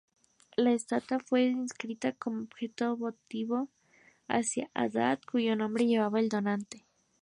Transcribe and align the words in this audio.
La 0.57 0.71
estatua 0.71 1.19
fue 1.19 1.43
inscrita 1.43 2.13
como 2.13 2.41
objeto 2.41 2.97
votivo 2.97 3.69
hacia 4.27 4.71
Hadad, 4.73 5.19
cuyo 5.31 5.55
nombre 5.55 5.85
llevaba 5.85 6.19
el 6.19 6.27
donante. 6.27 6.87